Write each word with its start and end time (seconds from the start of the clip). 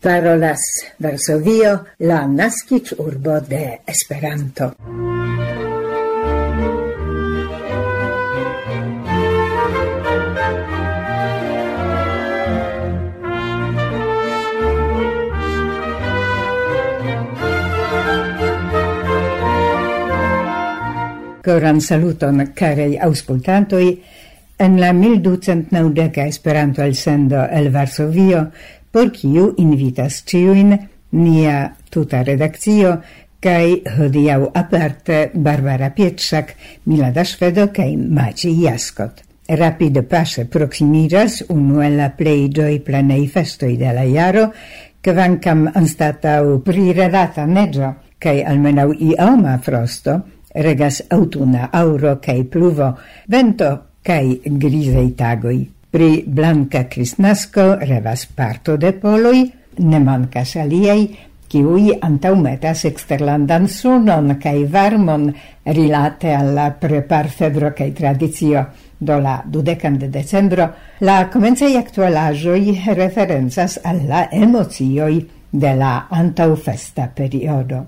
parolas 0.00 0.60
Varsovio, 0.98 1.84
la 1.98 2.26
nascic 2.26 2.94
urbo 2.98 3.40
de 3.40 3.80
Esperanto. 3.86 4.74
Coran 21.42 21.80
saluton, 21.80 22.52
carei 22.54 22.98
auscultantoi, 22.98 24.02
en 24.58 24.78
la 24.78 24.92
1290 24.92 26.26
Esperanto 26.26 26.82
elsendo 26.82 27.44
el 27.48 27.70
Varsovio, 27.70 28.50
por 28.92 29.10
kiu 29.14 29.54
invitas 29.58 30.22
ciuin 30.26 30.76
nia 31.12 31.70
tuta 31.90 32.22
redakcio 32.22 32.96
kaj 33.40 33.96
hodiau 33.96 34.50
aparte 34.54 35.30
Barbara 35.34 35.90
Pietrzak, 35.90 36.54
Milada 36.86 37.24
Szwedo 37.24 37.70
kaj 37.72 37.96
Maciej 37.96 38.66
Jaskot. 38.66 39.22
Rapide 39.48 40.02
paŝe 40.02 40.44
proximiras 40.46 41.40
unu 41.48 41.80
el 41.82 41.96
la 41.96 42.10
plej 42.10 42.78
planei 42.84 43.26
festoi 43.26 43.76
de 43.76 43.92
la 43.92 44.04
jaro, 44.04 44.50
kvankam 45.02 45.66
anstatau 45.74 46.60
priredata 46.60 47.46
neĝo 47.46 47.94
kaj 48.20 48.42
almenaŭ 48.44 48.92
ioma 48.92 49.58
frosto 49.58 50.20
regas 50.54 51.02
autuna 51.10 51.70
auro 51.72 52.16
kaj 52.22 52.44
pluvo, 52.44 52.92
vento 53.28 53.70
kaj 54.02 54.24
grisei 54.44 55.12
tagoj. 55.16 55.79
Pri 55.90 56.22
blanca 56.26 56.84
Kristnasko 56.86 57.64
revas 57.80 58.26
parto 58.26 58.76
de 58.78 58.92
poloi, 58.94 59.40
ne 59.82 59.98
mankas 59.98 60.52
aliei, 60.62 61.08
kiuj 61.50 61.96
antaumetas 62.06 62.84
exterlandan 62.86 63.66
sunon 63.66 64.36
cae 64.38 64.68
varmon 64.70 65.26
rilate 65.66 66.30
alla 66.30 66.68
preparfebro 66.70 67.72
cae 67.74 67.90
tradizio 67.90 68.64
Do 69.00 69.18
la 69.18 69.40
dudecan 69.44 69.98
de 69.98 70.08
decembro 70.12 70.68
la 71.00 71.28
comencei 71.32 71.76
actualajoi 71.76 72.82
referenzas 72.94 73.80
alla 73.82 74.28
emocioi 74.30 75.24
de 75.50 75.74
la 75.74 76.06
antaufesta 76.10 77.08
periodo. 77.08 77.86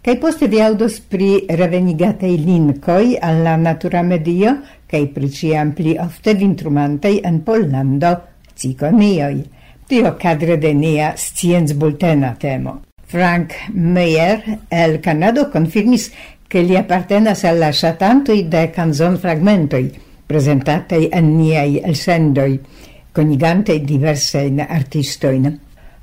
Kai 0.00 0.16
poste 0.16 0.46
vi 0.48 0.60
audos 0.64 1.00
pri 1.00 1.46
revenigatei 1.48 2.36
linkoj 2.44 3.16
alla 3.20 3.56
natura 3.56 4.02
medio 4.02 4.54
kai 4.90 5.06
pri 5.14 5.30
ciam 5.30 5.72
pli 5.72 5.94
ofte 5.98 6.34
vintrumantei 6.34 7.20
en 7.24 7.40
Pollando 7.46 8.12
cikonioj. 8.58 9.40
Tio 9.86 10.14
cadre 10.18 10.58
de 10.58 10.74
nia 10.74 11.14
scienz 11.16 11.72
bultena 11.74 12.34
temo. 12.38 12.80
Frank 13.06 13.54
Meyer 13.72 14.58
el 14.68 15.00
Canado 15.00 15.48
confirmis 15.50 16.10
che 16.46 16.62
li 16.62 16.76
appartenas 16.76 17.44
alla 17.44 17.70
chatantoi 17.72 18.48
de 18.48 18.70
canzon 18.70 19.18
fragmentoi 19.18 20.08
presentatei 20.30 21.08
en 21.10 21.32
niai 21.36 21.80
elsendoi, 21.82 22.60
conigante 23.12 23.80
diversein 23.82 24.60
artistoin. 24.62 25.48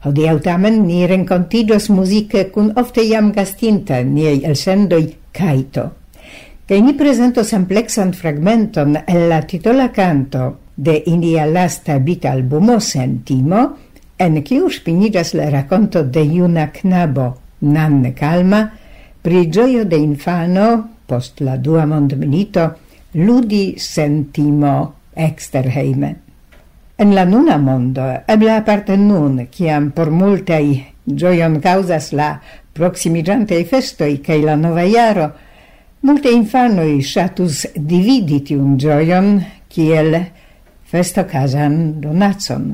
Hodiau 0.03 0.41
tamen 0.43 0.81
ni 0.85 1.05
rencontidos 1.07 1.87
musice 1.89 2.49
cun 2.51 2.73
ofte 2.75 3.05
iam 3.07 3.31
gastinta 3.31 4.01
niei 4.03 4.43
elsendoi 4.43 5.05
caito 5.31 5.85
che 6.67 6.81
ni 6.81 6.95
presento 6.95 7.43
samplexan 7.43 8.11
fragmenton 8.11 9.03
el 9.05 9.27
la 9.29 9.41
titola 9.43 9.89
canto 9.89 10.57
de 10.73 11.01
ilia 11.05 11.45
lasta 11.45 11.97
bit 11.99 12.25
albumo 12.25 12.79
Sentimo, 12.79 13.77
en 14.17 14.41
kiu 14.43 14.67
spinigas 14.67 15.31
la 15.33 15.47
raconto 15.49 16.03
de 16.03 16.25
juna 16.27 16.67
knabo 16.67 17.37
Nan 17.59 18.11
Calma 18.13 18.69
pri 19.21 19.47
gioio 19.47 19.85
de 19.85 19.95
infano 19.95 20.89
post 21.05 21.39
la 21.39 21.55
dua 21.55 21.85
mondmilito 21.85 22.75
ludi 23.13 23.79
Sentimo 23.79 24.93
exterheime. 25.15 26.15
En 26.97 27.15
la 27.15 27.23
nuna 27.23 27.55
mondo, 27.57 28.11
eble 28.27 28.51
aparte 28.51 28.97
nun, 28.97 29.47
ciam 29.49 29.91
por 29.95 30.11
multai 30.11 30.83
gioion 31.05 31.61
causas 31.61 32.11
la 32.11 32.41
proximigiantei 32.73 33.63
festoi 33.63 34.19
cae 34.19 34.43
la 34.43 34.59
nova 34.59 34.83
iaro, 34.83 35.31
Multe 36.01 36.29
infanoi 36.29 37.01
shatus 37.01 37.63
dividiti 37.73 38.53
un 38.53 38.75
gioion 38.77 39.31
kiel 39.67 40.13
festocasan 40.85 41.97
donatson. 42.03 42.67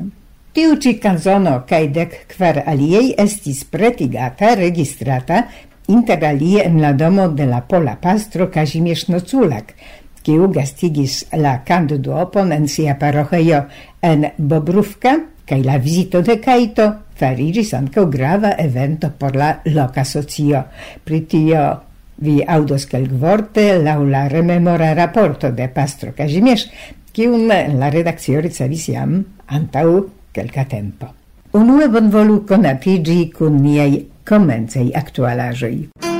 Tiu 0.52 0.76
ci 0.76 0.98
canzono 1.00 1.62
cae 1.64 1.88
dec 1.88 2.18
quar 2.36 2.60
aliei 2.68 3.14
estis 3.16 3.62
pretigata, 3.64 4.52
registrata, 4.60 5.46
inter 5.88 6.20
alie 6.28 6.66
en 6.66 6.76
la 6.82 6.92
domo 6.92 7.28
de 7.28 7.46
la 7.48 7.62
pola 7.64 7.96
pastro 7.96 8.50
Kazimierz 8.52 9.08
Noculak, 9.08 9.72
kiu 10.20 10.50
gastigis 10.52 11.24
la 11.32 11.56
candu 11.64 11.96
duopon 11.96 12.52
en 12.52 12.68
sia 12.68 12.98
parocheio 13.00 13.64
en 14.04 14.28
Bobrufka, 14.36 15.16
kaj 15.48 15.60
la 15.64 15.78
visito 15.80 16.20
de 16.20 16.36
Kaito 16.44 16.90
fariĝis 17.16 17.72
ankaŭ 17.72 18.04
grava 18.12 18.52
evento 18.60 19.10
por 19.18 19.32
la 19.36 19.50
loca 19.72 20.04
socio. 20.04 20.60
Pritio 21.04 21.64
Vi 22.22 22.38
audos 22.46 22.86
quelcvorte 22.86 23.66
laŭ 23.82 23.98
la 24.06 24.28
rememora 24.28 24.92
rapporto 24.94 25.50
de 25.50 25.66
pastro 25.68 26.12
Kazimierz, 26.16 26.68
kiun 27.14 27.48
la 27.50 27.90
redakcio 27.90 28.40
ricevis 28.44 28.88
jam 28.88 29.18
antaŭ 29.46 29.86
kelka 30.34 30.64
tempo. 30.70 31.10
Unue 31.54 31.88
bonvolu 31.90 32.40
konatiĝi 32.48 33.20
kun 33.34 33.60
niaj 33.62 33.92
komencaj 34.26 34.88
aktualaĵoj. 35.02 36.13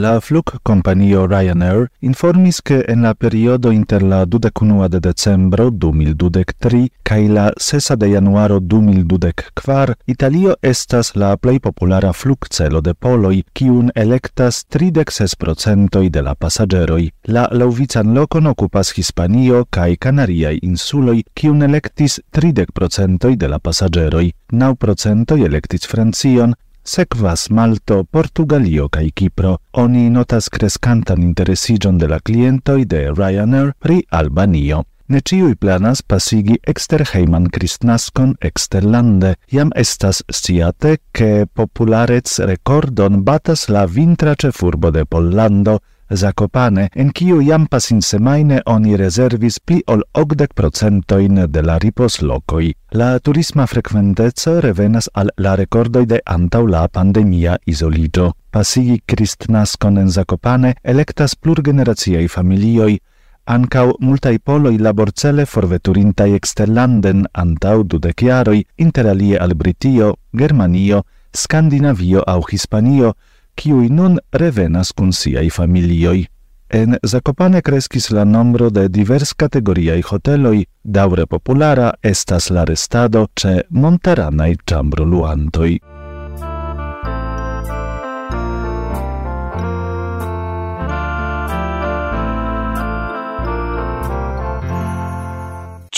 La 0.00 0.18
flugkompanio 0.18 1.26
Ryanair 1.26 1.90
informis 1.98 2.62
che 2.62 2.84
en 2.88 3.02
la 3.02 3.12
periodo 3.12 3.70
inter 3.70 4.02
la 4.02 4.24
21 4.24 4.88
de 4.88 4.98
decembro 4.98 5.68
2023 5.70 6.88
cae 7.02 7.28
la 7.28 7.52
6 7.54 7.96
de 7.96 8.08
januaro 8.08 8.60
2024 8.60 9.94
Italio 10.06 10.56
estas 10.62 11.14
la 11.16 11.36
plej 11.36 11.60
populara 11.60 12.12
flugcelo 12.12 12.80
de 12.80 12.94
poloi, 12.94 13.44
ciun 13.52 13.90
electas 13.94 14.64
36% 14.72 16.08
de 16.08 16.22
la 16.22 16.34
pasaĝeroj. 16.34 17.10
La 17.24 17.44
laŭvican 17.52 18.14
locon 18.14 18.46
okupas 18.46 18.94
Hispanio 18.96 19.66
cae 19.68 19.96
Kanariaj 19.96 20.62
insuloi, 20.62 21.26
kiun 21.34 21.62
electis 21.62 22.20
30% 22.32 23.36
de 23.36 23.48
la 23.48 23.58
pasaĝeroj. 23.58 24.30
9% 24.50 25.44
electis 25.44 25.86
Francion, 25.86 26.54
Sekvas 26.90 27.50
Malto, 27.50 28.04
Portugalio 28.04 28.88
kaj 28.88 29.10
Kipro. 29.14 29.50
Oni 29.78 30.08
notas 30.10 30.48
kreskantan 30.50 31.22
interesiĝon 31.22 32.00
de 32.02 32.08
la 32.10 32.18
klientoj 32.18 32.80
de 32.84 33.02
Ryanair 33.12 33.70
pri 33.78 34.00
Albanio. 34.20 34.80
Ne 35.14 35.20
ciui 35.22 35.54
planas 35.54 36.02
pasigi 36.02 36.56
exterheiman 36.72 37.46
cristnascon 37.54 38.34
exterlande. 38.50 39.36
Iam 39.54 39.70
estas 39.84 40.24
sciate 40.26 40.96
che 41.14 41.46
popularec 41.46 42.34
recordon 42.50 43.22
batas 43.22 43.68
la 43.68 43.86
vintra 43.86 44.34
cefurbo 44.34 44.90
de 44.90 45.04
Pollando, 45.04 45.78
Zakopane, 46.10 46.88
en 46.94 47.12
kiu 47.14 47.40
jam 47.42 47.66
pasin 47.70 48.00
semaine 48.02 48.60
oni 48.66 48.96
reservis 48.96 49.60
pli 49.60 49.82
ol 49.86 50.02
80% 50.14 51.46
de 51.46 51.62
la 51.62 51.78
riposlokoj. 51.78 52.72
La 52.92 53.18
turisma 53.18 53.66
frekventeco 53.66 54.60
revenas 54.60 55.08
al 55.14 55.30
la 55.38 55.54
rekordoj 55.54 56.06
de 56.06 56.20
antaŭ 56.26 56.66
la 56.66 56.88
pandemia 56.88 57.56
isolito. 57.66 58.32
Pasigi 58.50 59.00
kristnaskon 59.06 59.98
en 59.98 60.10
Zakopane 60.10 60.74
elektas 60.82 61.36
plurgeneraciaj 61.36 62.26
familioj, 62.28 62.98
ancau 63.46 63.94
multai 64.00 64.38
poloi 64.38 64.78
laborcele 64.78 65.46
forveturintai 65.46 66.34
exterlanden 66.34 67.26
antau 67.32 67.82
dudeciaroi, 67.84 68.64
interalie 68.78 69.38
al 69.38 69.54
Britio, 69.54 70.16
Germanio, 70.32 71.04
Scandinavio 71.32 72.22
au 72.26 72.42
Hispanio, 72.50 73.14
kiui 73.54 73.88
nun 73.88 74.18
revenas 74.32 74.92
cun 74.92 75.12
siai 75.12 75.50
familioi. 75.50 76.26
En 76.70 76.96
Zakopane 77.02 77.62
crescis 77.62 78.10
la 78.10 78.24
nombro 78.24 78.70
de 78.70 78.88
divers 78.88 79.34
kategoriaj 79.34 80.02
hoteloi, 80.10 80.64
daure 80.84 81.26
populara 81.26 81.92
estas 82.02 82.50
la 82.50 82.64
restado 82.64 83.26
ĉe 83.34 83.54
chambro 83.70 84.54
ĉambroluantoj. 84.66 85.99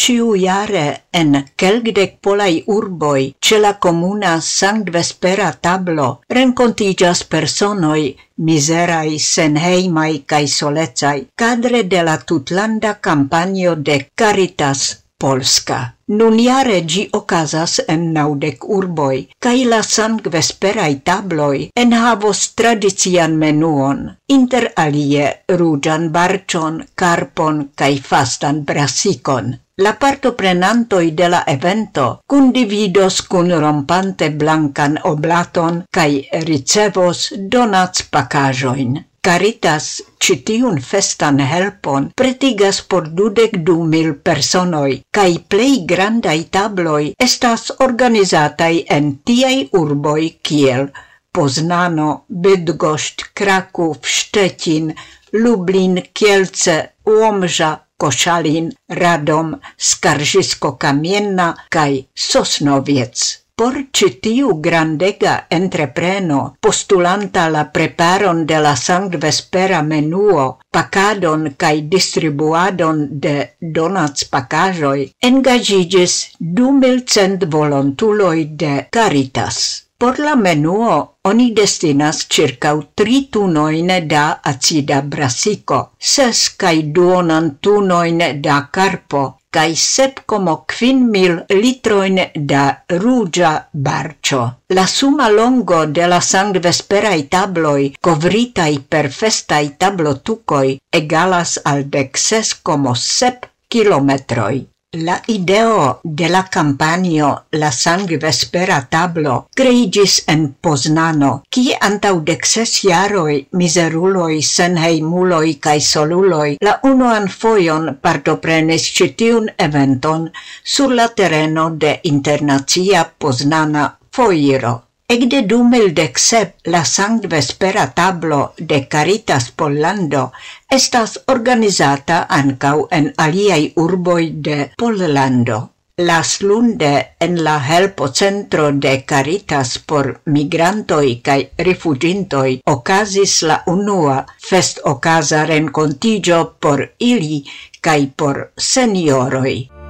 ciu 0.03 0.33
iare 0.35 0.87
en 1.21 1.31
kelkdek 1.61 2.13
polai 2.25 2.55
urboi 2.77 3.25
ce 3.45 3.59
la 3.65 3.73
comuna 3.85 4.33
sangvespera 4.41 5.51
tablo 5.67 6.09
rencontigas 6.37 7.21
personoi 7.35 8.07
miserai 8.47 9.19
senheimai 9.33 10.15
cae 10.31 10.49
solecai 10.59 11.21
cadre 11.41 11.83
de 11.93 12.03
la 12.09 12.17
tutlanda 12.19 12.93
campanio 13.07 13.75
de 13.77 13.97
Caritas. 14.15 15.02
Polska. 15.23 15.79
Nun 16.19 16.39
iare 16.43 16.79
gi 16.91 17.03
ocasas 17.19 17.75
en 17.93 18.03
naudec 18.17 18.65
urboi, 18.77 19.19
cae 19.45 19.63
la 19.73 19.81
sang 19.95 20.19
vesperai 20.35 20.95
tabloi 21.07 21.59
en 21.83 21.95
havos 22.03 22.41
tradician 22.59 23.37
menuon, 23.43 24.01
inter 24.37 24.67
alie 24.85 25.27
rugian 25.59 26.11
barcion, 26.17 26.83
carpon 27.01 27.69
cae 27.79 28.01
fastan 28.11 28.65
brasicon. 28.69 29.55
La 29.85 29.93
parto 30.03 30.35
prenantoi 30.41 31.15
de 31.19 31.29
la 31.33 31.45
evento 31.55 32.09
condividos 32.27 33.23
cun 33.31 33.49
rompante 33.63 34.29
blancan 34.43 34.99
oblaton 35.13 35.81
cae 35.97 36.29
ricevos 36.51 37.33
donats 37.55 38.05
pacajoin. 38.13 39.01
Caritas 39.27 40.03
citiun 40.19 40.81
festan 40.83 41.39
helpon 41.39 42.11
pretigas 42.21 42.81
por 42.83 43.05
dudek 43.19 43.53
du 43.67 43.77
mil 43.93 44.15
personoj, 44.29 44.91
cae 45.15 45.37
plei 45.49 45.77
grandai 45.93 46.41
tabloi 46.57 47.15
estas 47.27 47.71
organizataj 47.87 48.75
en 48.97 49.13
tiei 49.27 49.69
urboj 49.83 50.25
kiel 50.43 50.91
Poznano, 51.33 52.25
Bydgoszcz, 52.29 53.25
Kraków, 53.35 54.09
Szczecin, 54.09 54.93
Lublin, 55.33 56.03
Kielce, 56.13 56.89
Łomża, 57.07 57.87
Koszalin, 57.97 58.73
Radom, 58.89 59.57
Skarżysko-Kamienna 59.79 61.55
kaj 61.71 62.09
Sosnowiec 62.15 63.42
por 63.63 63.77
citiu 63.93 64.61
grandega 64.61 65.47
entrepreno, 65.49 66.57
postulanta 66.59 67.49
la 67.49 67.63
preparon 67.71 68.41
de 68.45 68.59
la 68.59 68.73
sangvespera 68.75 69.83
menuo, 69.91 70.47
pacadon 70.75 71.45
cae 71.57 71.85
distribuadon 71.93 73.05
de 73.25 73.35
donats 73.77 74.27
pacajoi, 74.33 75.05
engagigis 75.29 76.17
du 76.41 76.73
milcent 76.81 77.47
volontuloi 77.55 78.49
de 78.65 78.73
Caritas. 78.91 79.61
Por 79.97 80.19
la 80.19 80.35
menuo 80.35 80.97
oni 81.31 81.53
destinas 81.55 82.25
circa 82.27 82.73
tri 82.99 83.29
tunoin 83.31 83.93
da 84.09 84.25
acida 84.43 84.99
brasico, 85.03 85.79
ses 85.97 86.49
cae 86.59 86.83
duonan 86.83 87.59
tunoin 87.63 88.19
da 88.43 88.59
carpo, 88.73 89.23
cae 89.53 89.77
sep 89.77 90.23
como 90.27 90.55
quin 90.73 91.05
mil 91.13 91.35
litroin 91.51 92.19
da 92.35 92.65
rugia 92.89 93.53
barcio. 93.73 94.43
La 94.69 94.87
suma 94.87 95.29
longo 95.29 95.85
de 95.87 96.09
la 96.09 96.21
sangvesperai 96.21 97.29
tabloi, 97.29 97.93
covritai 98.01 98.81
per 98.89 99.11
festai 99.13 99.77
tablotucoi, 99.79 100.79
egalas 100.91 101.59
al 101.65 101.85
dexes 101.91 102.55
como 102.55 102.95
sep 102.95 103.49
kilometroi. 103.69 104.72
La 104.95 105.23
ideo 105.27 106.01
de 106.05 106.29
la 106.29 106.43
campanio 106.51 107.29
La 107.53 107.71
Sangvespera 107.73 108.89
Tablo 108.91 109.37
creigis 109.57 110.17
en 110.29 110.43
Poznano, 110.61 111.31
kie 111.49 111.79
antau 111.89 112.21
dexes 112.21 112.75
ses 112.75 112.91
jaroi 112.91 113.39
miseruloi, 113.57 114.43
senheimuloi 114.43 115.55
cae 115.65 115.81
soluloi 115.81 116.59
la 116.61 116.77
unuan 116.91 117.33
foion 117.39 117.89
partoprenis 118.03 118.93
citiun 119.01 119.49
eventon 119.57 120.31
sur 120.63 120.93
la 120.93 121.09
tereno 121.09 121.71
de 121.71 121.99
internazia 122.15 123.09
Poznana 123.19 123.89
foiro. 124.13 124.79
Ecde 125.13 125.43
2017 125.43 126.71
la 126.73 126.87
sangvespera 126.87 127.83
tablo 127.93 128.55
de 128.57 128.89
Caritas 128.89 129.51
Pollando 129.51 130.33
estas 130.77 131.21
organizata 131.27 132.21
ancau 132.37 132.87
en 132.99 133.11
aliai 133.25 133.75
urboi 133.77 134.31
de 134.47 134.57
Pollando. 134.79 135.59
Las 135.99 136.41
lunde 136.41 136.95
en 137.21 137.45
la 137.45 137.59
helpo 137.61 138.09
centro 138.09 138.73
de 138.73 138.95
Caritas 139.05 139.79
por 139.79 140.23
migrantoi 140.25 141.21
cae 141.21 141.51
rifugintoi 141.59 142.63
ocasis 142.77 143.37
la 143.43 143.61
unua 143.67 144.17
fest 144.49 144.81
ocasa 144.95 145.45
rencontigio 145.45 146.41
por 146.59 146.89
ili 147.13 147.45
cae 147.83 148.09
por 148.17 148.53
senioroi. 148.57 149.82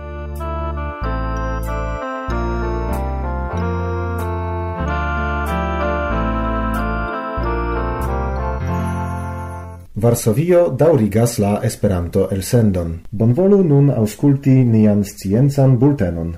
Varsovio 10.03 10.61
daurigas 10.75 11.37
la 11.39 11.61
Esperanto-elsendon. 11.63 12.89
Bonvolu 13.15 13.61
nun 13.63 13.91
aŭskulti 13.95 14.55
nian 14.67 15.05
sciencan 15.07 15.77
bultenon. 15.79 16.33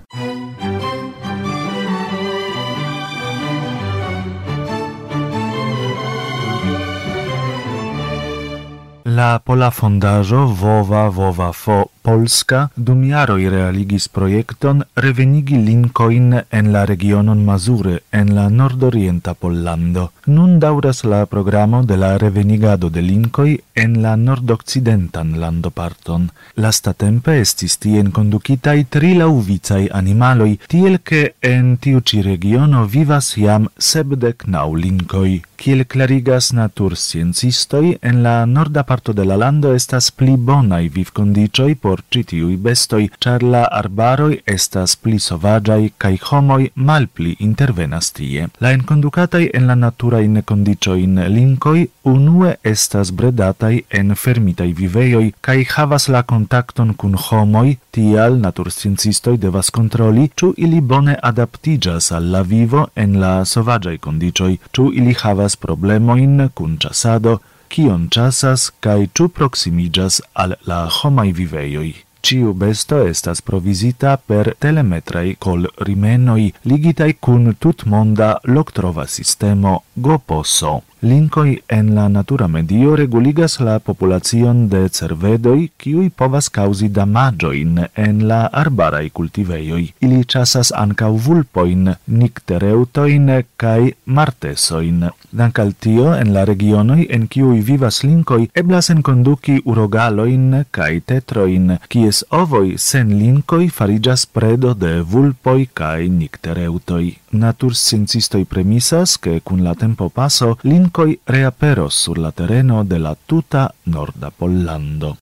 La 9.17 9.31
pola 9.41 9.71
fondaĵo 9.73 10.45
Vova 10.61 11.09
Vova 11.09 11.53
Fo 11.57 11.81
Polska 12.05 12.59
dum 12.77 12.99
jaroj 13.09 13.47
realigis 13.49 14.11
projekton 14.13 14.83
revenigi 15.05 15.57
linkojn 15.57 16.35
en 16.59 16.67
la 16.73 16.83
regionon 16.91 17.45
Mazure 17.47 17.95
en 18.13 18.35
la 18.37 18.45
nordorienta 18.51 19.33
Pollando. 19.33 20.11
Nun 20.27 20.59
daŭras 20.61 21.01
la 21.13 21.23
programo 21.27 21.81
de 21.83 21.97
la 21.97 22.11
revenigado 22.19 22.91
de 22.91 23.01
linkoj 23.07 23.49
en 23.85 23.97
la 24.03 24.17
nordokcidentan 24.17 25.33
landoparton. 25.41 26.29
Lastatempe 26.57 27.39
estis 27.41 27.79
tien 27.87 28.13
kondukitaj 28.13 28.77
tri 28.91 29.15
laŭvicaj 29.23 29.89
animaloj, 30.03 30.51
tiel 30.69 31.01
ke 31.01 31.23
en 31.55 31.79
tiu 31.81 32.05
ĉi 32.05 32.21
regiono 32.29 32.85
vivas 32.85 33.33
jam 33.41 33.71
sepdek 33.79 34.45
naŭ 34.47 34.69
linkoj. 34.85 35.41
Kiel 35.65 35.87
klarigas 35.89 36.51
natursciencistoj, 36.53 37.97
en 38.03 38.23
la 38.23 38.35
norda 38.45 38.83
parto 38.85 39.15
de 39.17 39.25
la 39.25 39.37
lando 39.41 39.73
estas 39.73 40.11
pli 40.11 40.35
bonaj 40.37 40.83
vivkondicioj 40.93 41.71
por 41.81 41.94
por 41.95 42.03
citiui 42.11 42.57
bestoi, 42.57 43.09
char 43.23 43.43
la 43.55 43.63
arbaroi 43.81 44.41
estas 44.57 44.97
pli 44.99 45.21
sovagiai 45.23 45.93
cae 46.03 46.19
homoi 46.29 46.73
malpli 46.75 47.37
intervenas 47.39 48.11
tie. 48.17 48.49
La 48.59 48.73
enconducatai 48.75 49.45
en 49.55 49.69
la 49.71 49.77
natura 49.79 50.15
naturain 50.15 50.43
condicioin 50.43 51.15
lincoi 51.29 51.89
unue 52.03 52.57
estas 52.63 53.13
bredatai 53.13 53.85
en 53.91 54.15
fermitai 54.15 54.73
viveioi 54.73 55.33
cae 55.41 55.65
havas 55.77 56.09
la 56.09 56.23
contacton 56.23 56.95
cun 56.95 57.15
homoi, 57.15 57.79
tial 57.91 58.41
natursciencistoi 58.43 59.39
devas 59.39 59.71
controli 59.71 60.31
ciu 60.37 60.53
ili 60.57 60.81
bone 60.81 61.17
adaptigas 61.23 62.13
alla 62.13 62.43
vivo 62.43 62.89
en 62.97 63.21
la 63.21 63.45
sovagiai 63.45 63.99
condicioi, 63.99 64.59
ciu 64.73 64.91
ili 64.93 65.15
havas 65.23 65.57
problemoin 65.57 66.49
cun 66.55 66.79
chasado, 66.79 67.41
kion 67.75 68.03
chasas 68.15 68.65
kai 68.85 69.09
ĉu 69.19 69.25
proximigas 69.37 70.21
al 70.43 70.53
la 70.71 70.81
homaj 70.97 71.31
vivejoj. 71.39 71.89
Ciu 72.25 72.53
besto 72.61 73.01
estas 73.13 73.43
provisita 73.49 74.13
per 74.31 74.53
telemetrai 74.65 75.35
col 75.47 75.67
rimenoi 75.89 76.47
ligitai 76.71 77.13
cun 77.27 77.55
tutmonda 77.59 78.31
loctrova 78.57 79.07
sistemo 79.17 79.73
GOPOSO. 80.07 80.75
Linkoi 81.05 81.63
en 81.69 81.95
la 81.95 82.09
natura 82.09 82.47
medio 82.49 82.95
reguligas 82.97 83.59
la 83.61 83.75
populacion 83.79 84.69
de 84.73 84.87
cervedoi 84.89 85.67
kiui 85.77 86.07
povas 86.09 86.47
causi 86.49 86.89
damagioin 86.89 87.83
en 87.95 88.23
la 88.29 88.47
arbarai 88.61 89.11
cultiveioi. 89.11 89.91
Ili 90.01 90.23
chasas 90.25 90.71
ancau 90.73 91.19
vulpoin, 91.27 91.91
nictereutoin 92.07 93.29
kaj 93.61 93.93
martesoin. 94.07 95.11
Dank 95.31 95.59
al 95.59 95.75
tio, 95.81 96.15
en 96.15 96.33
la 96.33 96.47
regionoi 96.49 97.05
en 97.11 97.29
kiui 97.29 97.61
vivas 97.61 98.01
linkoi, 98.05 98.49
eblas 98.55 98.89
en 98.95 99.03
conduci 99.03 99.59
urogaloin 99.65 100.65
kaj 100.71 101.03
tetroin, 101.05 101.77
kies 101.89 102.23
ovoi 102.31 102.79
sen 102.79 103.13
linkoi 103.19 103.69
farigas 103.69 104.25
predo 104.25 104.73
de 104.73 105.03
vulpoi 105.03 105.69
kai 105.75 106.09
nictereutoi. 106.09 107.19
Natur 107.35 107.75
Natursciencistoj 107.75 108.45
premisas, 108.47 109.17
ke 109.19 109.41
kun 109.43 109.65
la 109.67 109.73
tempo 109.75 110.07
paso, 110.09 110.53
linkoj 110.63 110.94
bancoi 110.95 111.19
reaperos 111.27 111.95
sur 111.95 112.19
la 112.19 112.31
terreno 112.31 112.85
de 112.85 112.99
la 112.99 113.17
tuta 113.27 113.75
norda 113.87 114.31
Pollando. 114.31 115.17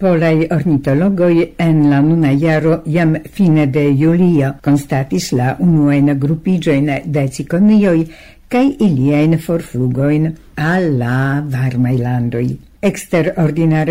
Polai 0.00 0.48
ornitologoi 0.50 1.54
en 1.58 1.90
la 1.90 2.00
nuna 2.00 2.32
iaro 2.32 2.82
jam 2.86 3.14
fine 3.30 3.66
de 3.66 3.94
julio 3.94 4.54
constatis 4.60 5.30
la 5.32 5.54
unuajn 5.60 6.18
grupiĝojn 6.18 6.90
de 7.06 7.28
cikonioj 7.28 8.00
kaj 8.48 8.66
iliajn 8.80 9.38
forflugojn 9.38 10.34
alla 10.56 10.90
la 10.98 11.44
varmaj 11.54 11.96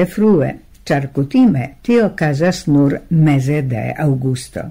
frue, 0.06 0.54
char 0.84 1.12
cutime 1.12 1.76
tio 1.82 2.14
casas 2.16 2.68
nur 2.68 3.02
mese 3.10 3.62
de 3.68 3.94
augusto. 3.98 4.62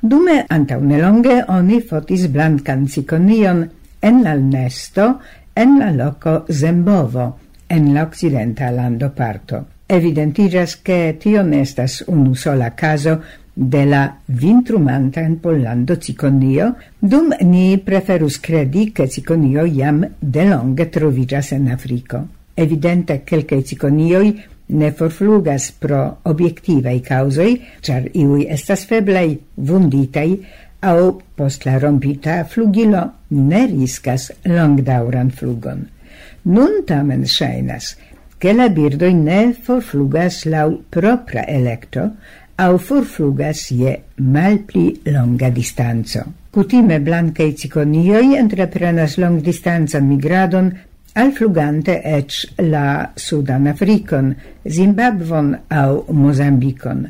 Dume 0.00 0.44
antaŭ 0.48 0.80
nelonge 0.84 1.38
oni 1.48 1.80
fotis 1.80 2.26
blancan 2.28 2.86
ciconion 2.88 3.64
en 4.00 4.22
la 4.22 4.34
nesto 4.34 5.20
en 5.54 5.78
la 5.78 5.90
loco 5.90 6.44
Zembovo, 6.50 7.38
en 7.68 7.94
l'occidenta 7.94 8.70
lando 8.70 9.10
parto. 9.10 9.64
Evidentigas 9.86 10.76
che 10.82 11.16
tio 11.18 11.42
nestas 11.42 12.02
unu 12.06 12.34
sola 12.34 12.74
caso 12.74 13.20
de 13.54 13.84
la 13.86 14.16
vintrumanta 14.26 15.20
en 15.20 15.38
Pollando 15.38 15.96
ciconio, 15.96 16.74
dum 16.98 17.34
ni 17.40 17.78
preferus 17.78 18.40
credi 18.40 18.92
che 18.92 19.08
ciconio 19.08 19.64
jam 19.64 20.06
de 20.18 20.44
longe 20.44 20.88
trovigas 20.90 21.52
en 21.52 21.68
Africo. 21.68 22.26
Evidente 22.54 23.22
quelcae 23.24 23.64
ciconioi 23.64 24.42
ne 24.68 24.90
forflugas 24.92 25.70
pro 25.80 26.02
objektivaj 26.24 27.00
causoi, 27.08 27.56
char 27.82 28.08
iui 28.12 28.46
estas 28.50 28.86
feblei, 28.88 29.38
vunditei, 29.56 30.38
au 30.84 31.20
post 31.36 31.64
la 31.64 31.78
rompita 31.78 32.42
flugilo 32.44 33.02
ne 33.30 33.66
riscas 33.66 34.30
longdauran 34.44 35.30
flugon. 35.30 35.84
Nun 36.44 36.82
tamen 36.86 37.24
shainas, 37.24 37.94
che 38.38 38.52
la 38.52 38.68
birdoi 38.68 39.14
ne 39.14 39.54
forflugas 39.54 40.44
lau 40.44 40.82
propra 40.90 41.46
electo, 41.48 42.10
au 42.56 42.78
forflugas 42.78 43.70
je 43.72 43.94
malpli 44.16 45.00
longa 45.10 45.50
distanzo. 45.50 46.24
Kutime 46.54 47.00
blankaj 47.00 47.54
ciconioi 47.58 48.36
entreprenas 48.38 49.16
longdistancan 49.18 50.04
migradon 50.06 50.68
alflugante 51.14 52.00
ec 52.04 52.32
la 52.58 53.12
Sudan 53.16 53.66
Africon, 53.66 54.34
Zimbabvon 54.68 55.54
au 55.70 56.04
Mozambicon. 56.12 57.08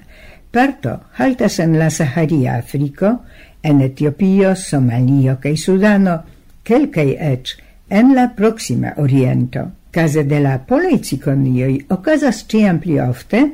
Parto 0.51 1.01
haltas 1.19 1.59
en 1.59 1.79
la 1.79 1.91
Saharia 1.91 2.55
Africo, 2.57 3.23
en 3.63 3.81
Etiopio, 3.81 4.55
Somalio 4.55 5.39
cae 5.41 5.57
Sudano, 5.57 6.21
quelcae 6.63 7.17
ec 7.33 7.57
en 7.89 8.15
la 8.15 8.29
proxima 8.37 8.95
Oriento. 8.97 9.71
Case 9.91 10.25
de 10.25 10.41
la 10.41 10.59
polei 10.67 10.99
ciconioi 10.99 11.87
ocasas 11.89 12.45
ciam 12.51 12.81
pli 12.83 12.99
ofte, 12.99 13.45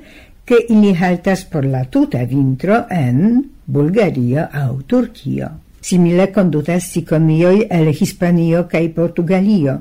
che 0.44 0.64
ili 0.68 0.94
haltas 0.96 1.44
por 1.44 1.64
la 1.64 1.84
tuta 1.84 2.24
vintro 2.24 2.86
en 2.90 3.44
Bulgario 3.64 4.48
au 4.50 4.82
Turchio. 4.82 5.50
Simile 5.80 6.30
condutas 6.32 6.90
ciconioi 6.90 7.66
el 7.70 7.92
Hispanio 7.94 8.66
cae 8.68 8.88
Portugalio, 8.88 9.78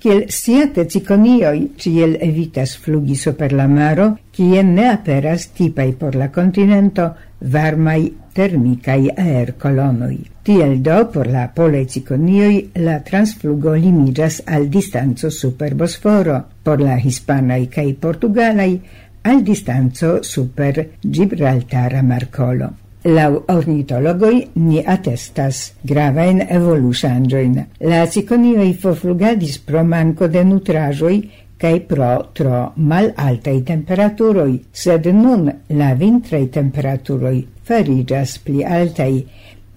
Kiel 0.00 0.30
siate 0.32 0.86
ciconioi 0.88 1.74
ciel 1.76 2.14
evitas 2.24 2.78
flugi 2.80 3.14
super 3.20 3.52
la 3.52 3.66
maro, 3.68 4.06
kien 4.32 4.72
ne 4.72 4.86
aperas 4.88 5.50
tipai 5.52 5.92
por 5.92 6.16
la 6.16 6.30
continento 6.32 7.10
varmai 7.52 8.06
termicai 8.32 9.10
aer 9.12 9.58
colonoi. 9.60 10.16
Tiel 10.42 10.80
do 10.80 11.10
por 11.12 11.28
la 11.28 11.50
pole 11.52 11.84
ciconioi 11.84 12.70
la 12.80 13.02
transflugo 13.04 13.74
limigas 13.76 14.42
al 14.46 14.70
distanzo 14.70 15.28
super 15.28 15.74
Bosforo, 15.74 16.44
por 16.62 16.80
la 16.80 16.96
hispanai 16.96 17.68
cae 17.68 17.92
portugalai 17.92 18.80
al 19.22 19.44
distanzo 19.44 20.22
super 20.22 20.96
Gibraltara 21.02 22.00
Marcolo. 22.02 22.89
Lau 23.04 23.44
ornitologoi 23.48 24.42
ni 24.60 24.82
atestas 24.84 25.60
gravain 25.88 26.42
evoluŝanĝojn. 26.44 27.54
La 27.88 28.02
cikonioj 28.06 28.74
forflugadis 28.82 29.56
pro 29.64 29.84
manco 29.84 30.28
de 30.28 30.42
nutrajoi 30.44 31.16
kai 31.60 31.78
pro 31.88 32.10
tro 32.36 32.58
mal 32.76 33.08
malaltaj 33.16 33.56
temperaturoi 33.70 34.58
sed 34.82 35.06
nun 35.16 35.48
la 35.80 35.94
vintraj 35.94 36.46
temperaturoi 36.56 37.38
farigas 37.64 38.36
pli 38.44 38.64
altai 38.64 39.14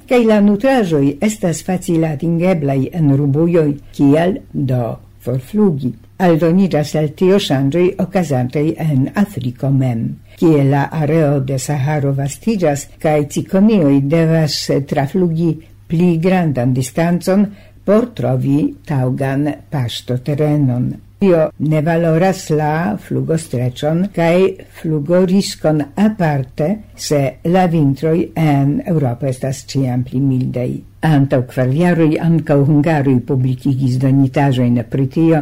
kai 0.10 0.24
la 0.28 0.42
nutrajoi 0.44 1.18
estas 1.28 1.64
facile 1.64 2.12
atingeblaj 2.14 2.82
en 3.00 3.12
rubujoj, 3.18 3.70
kial 3.96 4.38
do 4.54 4.84
forflugi. 5.24 5.94
Aldoniĝas 6.24 6.94
al 7.00 7.10
tio 7.20 7.40
ŝanĝoj 7.40 7.88
ocasantei 8.06 8.76
en 8.80 9.10
Africo 9.16 9.72
mem, 9.72 10.04
Cie 10.38 10.64
la 10.64 10.88
areo 10.92 11.40
de 11.40 11.60
Saharo 11.60 12.14
vastigas, 12.18 12.88
cae 13.00 13.28
ciconioi 13.30 14.02
devas 14.10 14.56
traflugi 14.90 15.52
pli 15.88 16.18
grandan 16.18 16.74
distanzon 16.74 17.46
por 17.86 18.10
trovi 18.18 18.60
taugan 18.88 19.50
pasto 19.70 20.18
terenon. 20.18 20.94
Tio 21.24 21.44
ne 21.72 21.80
valoras 21.80 22.50
la 22.52 22.98
flugostrecon 23.00 24.02
kaj 24.16 24.40
flugoriskon 24.80 25.80
aparte, 26.06 26.68
se 27.00 27.20
la 27.54 27.62
vintroj 27.72 28.18
en 28.36 28.74
Europa 28.94 29.30
estas 29.32 29.62
ĉiam 29.72 30.04
pli 30.04 30.20
mildaj. 30.20 30.68
Antaŭ 31.08 31.40
kvar 31.54 31.72
jaroj 31.78 32.10
ankaŭ 32.28 32.60
hungaroj 32.68 33.16
publikigis 33.30 33.96
donitaĵojn 34.04 34.84
pri 34.92 35.08
tio, 35.16 35.42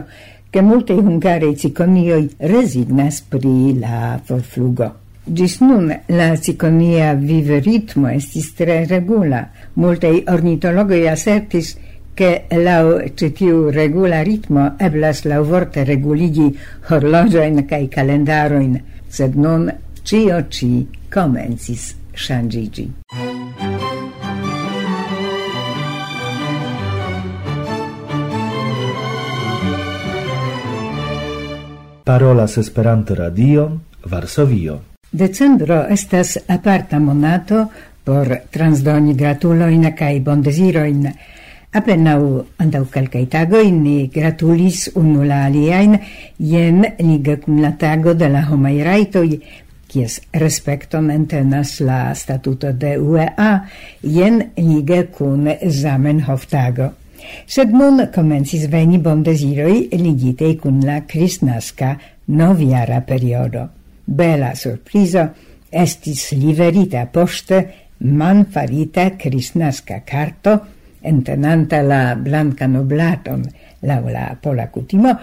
ke 0.53 0.61
multaj 0.61 1.01
hungaraj 1.01 1.53
cikonioj 1.65 2.23
rezignas 2.53 3.23
pri 3.33 3.57
la 3.81 4.19
forflugo. 4.27 4.91
Gis 5.25 5.59
nun 5.65 5.89
la 6.19 6.35
ciconia 6.38 7.15
vive 7.17 7.57
ritmo 7.65 8.13
estis 8.13 8.53
tre 8.57 8.83
regula. 8.85 9.47
Multaj 9.81 10.13
ornitologoj 10.35 11.07
assertis 11.09 11.73
che 12.13 12.46
lau 12.50 13.01
citiu 13.15 13.70
regula 13.70 14.22
ritmo 14.22 14.75
eblas 14.77 15.24
lau 15.24 15.44
vorte 15.44 15.84
reguligi 15.84 16.58
horlogioin 16.89 17.65
cae 17.65 17.88
calendaroin, 17.88 18.82
sed 19.08 19.36
nun 19.36 19.72
cio 20.03 20.48
ci 20.48 20.88
comencis 21.10 21.96
shangigi. 22.13 22.91
Parolas 32.03 32.58
Esperanto 32.58 33.15
Radio, 33.15 33.82
Varsovio. 34.03 34.84
Decembro 35.10 35.86
estas 35.88 36.38
aparta 36.48 37.00
monato 37.00 37.70
por 38.03 38.27
transdoni 38.50 39.13
gratuloin 39.15 39.94
cae 39.94 40.20
bondeziroin, 40.20 41.06
Apenau 41.72 42.44
andau 42.60 42.84
calcai 42.92 43.30
tagoi 43.32 43.70
ni 43.72 44.10
gratulis 44.12 44.90
unu 45.00 45.24
la 45.24 45.46
aliaen 45.48 45.94
jen 46.38 46.82
liga 47.00 47.38
cum 47.40 47.62
la 47.63 47.72
tago 47.80 48.12
de 48.13 48.28
la 48.28 48.42
homai 48.50 48.82
raitoi, 48.84 49.38
kies 49.88 50.18
respecton 50.34 51.08
entenas 51.10 51.80
la 51.80 52.12
statuto 52.13 52.74
de 52.74 52.98
UEA, 53.00 53.54
jen 54.04 54.51
liga 54.58 55.06
cum 55.16 55.48
Zamenhof 55.63 56.44
tago. 56.51 56.90
Sed 57.48 57.72
nun 57.72 58.04
comensis 58.12 58.68
veni 58.68 59.00
bon 59.00 59.24
desiroi 59.24 59.88
ligitei 59.96 60.58
cum 60.60 60.84
la 60.84 61.00
Christnasca 61.08 61.94
noviara 62.36 63.00
periodo. 63.08 63.70
Bela 64.04 64.51
surprizo 64.56 65.24
estis 65.72 66.34
liverita 66.36 67.08
poste 67.08 67.63
manfarita 68.04 69.13
Christnasca 69.16 70.01
carto, 70.04 70.60
entenanta 71.01 71.81
la 71.81 72.15
blanca 72.15 72.67
noblaton 72.67 73.43
lau 73.81 74.10
la 74.10 74.38
pola 74.41 74.67
cutimo, 74.70 75.15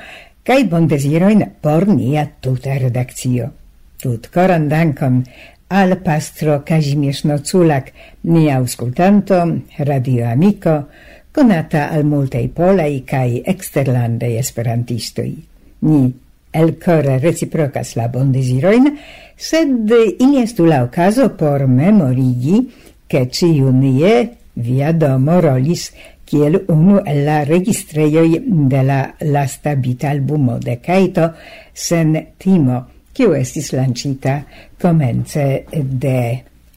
cae 0.42 0.64
bon 0.64 0.86
desiroin 0.88 1.44
por 1.60 1.88
nia 1.88 2.26
tuta 2.40 2.78
redakcio. 2.78 3.50
Tutkoran 3.98 4.68
dankon 4.68 5.22
al 5.68 5.96
pastro 6.00 6.62
Kazimierz 6.64 7.24
Noculak, 7.24 7.92
nia 8.22 8.56
auscultanto, 8.56 9.42
radio 9.78 10.30
amico, 10.30 10.86
conata 11.30 11.90
al 11.90 12.04
multei 12.04 12.48
polai 12.48 13.02
cae 13.04 13.42
exterlandei 13.44 14.38
esperantistoi. 14.38 15.34
Ni 15.80 16.14
elkore 16.50 17.18
reciprocas 17.18 17.94
la 17.94 18.08
bondeziroin, 18.08 18.88
sed 19.36 19.92
ili 20.18 20.42
estu 20.42 20.66
la 20.66 20.82
ocaso 20.82 21.28
por 21.36 21.66
memorigi 21.66 22.64
che 23.06 23.28
ciu 23.30 23.70
nie 23.70 24.37
Via 24.58 24.92
domo 24.92 25.40
rolis 25.40 25.92
kiel 26.26 26.58
unu 26.68 26.98
el 27.06 27.22
la 27.24 27.44
registrejoj 27.46 28.40
de 28.72 28.82
la 28.82 28.98
lasta 29.20 29.74
bitalbumo 29.74 30.58
de 30.58 30.76
Kaito 30.82 31.28
sen 31.72 32.16
timo, 32.38 32.82
kiu 33.14 33.36
estis 33.38 33.72
lancita 33.72 34.40
komence 34.80 35.64
de 35.72 36.18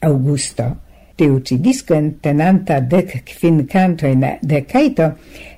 Augusto. 0.02 0.70
Tiu 1.16 1.40
ci 1.44 1.58
disco 1.58 1.98
tenanta 2.22 2.80
dec 2.80 3.18
quin 3.26 3.66
cantoin 3.66 4.24
de 4.40 4.62
Kaito 4.62 5.12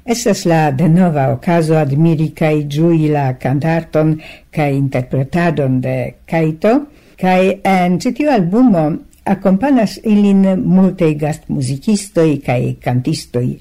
estas 0.04 0.44
la 0.44 0.70
denova 0.70 1.30
ocaso 1.32 1.76
admiri 1.78 2.32
cae 2.36 2.64
giui 2.68 3.08
la 3.08 3.34
cantarton 3.40 4.16
cae 4.50 4.74
interpretadon 4.76 5.80
de 5.80 5.96
Kaito, 6.26 6.74
cae 7.16 7.60
en 7.62 8.00
citiu 8.00 8.32
albumo 8.32 8.90
Accompanas 9.24 10.00
ilin 10.04 10.44
multe 10.60 11.14
gast 11.16 11.48
musicistoi 11.48 12.38
cae 12.44 12.74
cantistoi. 12.76 13.54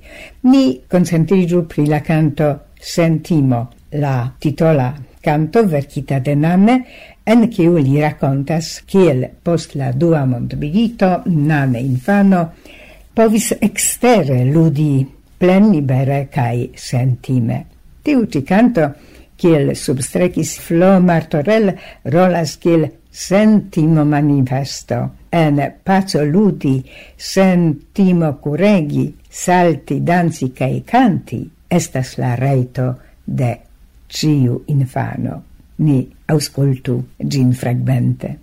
Ni 0.52 0.82
concentrigiu 0.92 1.64
pri 1.66 1.86
la 1.88 2.02
canto 2.02 2.50
Sentimo, 2.84 3.70
la 3.92 4.34
titola 4.38 4.94
canto 5.24 5.64
verkita 5.64 6.20
de 6.20 6.36
Nane, 6.36 6.76
en 7.24 7.48
kiu 7.48 7.78
li 7.80 8.02
racontas 8.02 8.82
kiel 8.84 9.24
post 9.42 9.78
la 9.80 9.94
dua 9.96 10.26
mondbigito 10.28 11.22
Nane 11.32 11.80
infano 11.80 12.42
povis 13.16 13.54
extere 13.62 14.44
ludi 14.44 15.06
plen 15.38 15.70
libere 15.72 16.28
cae 16.28 16.74
sentime. 16.76 17.62
Tiu 18.04 18.26
ci 18.28 18.44
canto, 18.44 18.90
kiel 19.40 19.78
substrecis 19.80 20.58
Flo 20.60 21.00
Martorell, 21.00 21.72
rolas 22.12 22.58
kiel 22.60 22.90
sentimo 23.16 24.04
manifesto, 24.04 25.12
en 25.30 25.76
paco 25.84 26.24
ludi, 26.24 26.84
sentimo 27.16 28.38
curegi, 28.38 29.16
salti, 29.30 30.02
danzi 30.02 30.52
cae 30.52 30.82
canti, 30.84 31.48
estas 31.68 32.18
la 32.18 32.34
reito 32.36 32.98
de 33.24 33.60
ciu 34.08 34.64
infano. 34.66 35.44
Ni 35.76 36.10
auscultu 36.26 37.04
gin 37.18 37.54
fragmente. 37.54 38.40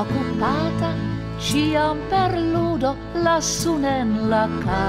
occupata 0.00 0.94
ciam 1.38 1.98
per 2.08 2.32
ludo 2.38 2.96
la 3.12 3.40
sunen 3.40 4.28
la 4.28 4.48
ca. 4.64 4.86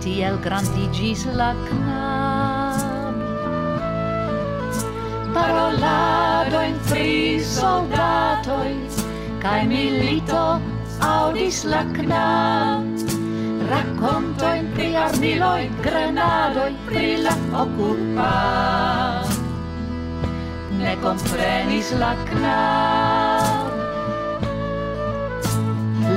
Tiel 0.00 0.38
grandigis 0.40 1.26
la 1.34 1.52
knab 1.66 3.16
parolado 5.34 6.60
in 6.60 6.78
tri 6.88 7.40
soldatoi 7.40 8.74
cae 9.42 9.66
milito 9.66 10.60
audis 10.98 11.64
la 11.64 11.82
knab 11.96 12.84
racconto 13.68 14.46
in 14.58 14.66
pri 14.72 14.88
armiloi 14.96 15.68
grenadoi 15.84 16.74
pri 16.86 17.08
la 17.20 17.34
occupata 17.52 19.17
ne 20.88 20.96
comprenis 21.02 21.92
la 22.00 22.12
knab. 22.28 23.72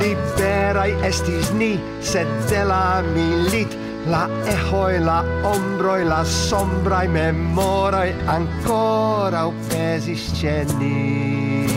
Liberai 0.01 0.91
estis 1.09 1.51
ni, 1.59 1.73
sed 2.11 2.29
de 2.49 2.61
la 2.71 3.01
milit, 3.13 3.75
la 4.13 4.23
ehoi, 4.53 4.99
la 5.09 5.19
ombroi, 5.51 6.03
la 6.13 6.21
sombrai 6.23 7.07
memoroi, 7.17 8.09
ancora 8.37 9.45
upesis 9.51 10.31
ceni. 10.39 11.67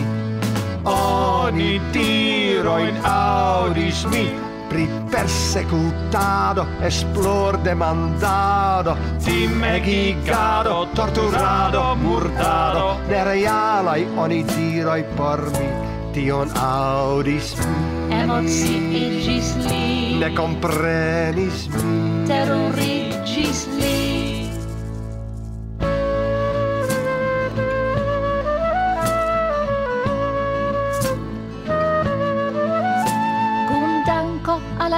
Oni 0.94 1.80
tiroin 1.92 2.96
audis 3.10 4.04
mi, 4.12 4.26
pri 4.74 4.90
persecutado, 5.06 6.66
esplor 6.82 7.62
demandado, 7.62 8.96
timegigado, 9.22 10.88
torturado, 10.92 11.94
murdado, 11.94 12.98
nerealai 13.06 14.02
onidiroi 14.18 15.04
por 15.14 15.46
mi, 15.54 15.70
tion 16.10 16.50
audis 16.58 17.54
mi. 17.54 18.18
Emociigis 18.18 19.54
li, 19.62 20.18
ne 20.18 20.34
comprenis 20.34 21.68
mi, 21.70 22.26
terrorigis 22.26 23.68
li. 23.78 24.33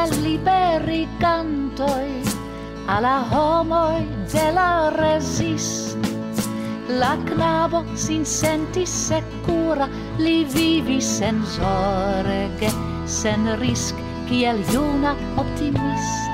al 0.06 0.20
liberi 0.22 1.08
cantoi 1.18 2.22
alla 2.86 3.24
homoi 3.30 4.06
de 4.32 4.52
la 4.52 4.90
resist 4.90 5.98
la 7.00 7.16
knabo 7.24 7.82
sin 7.94 8.24
senti 8.24 8.86
secura 8.86 9.88
li 10.18 10.44
vivi 10.44 11.00
sen 11.00 11.42
zorge 11.44 12.70
sen 13.04 13.58
risk 13.58 13.96
kiel 14.28 14.62
juna 14.70 15.16
optimist 15.42 16.30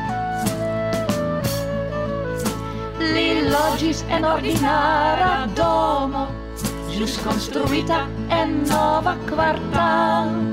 li 3.14 3.28
logis 3.48 4.04
en 4.08 4.24
ordinara 4.24 5.34
domo 5.56 6.28
Jus 6.92 7.16
construita 7.24 8.06
en 8.28 8.64
nova 8.68 9.16
quartal 9.26 10.51